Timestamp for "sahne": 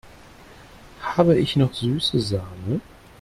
2.21-2.81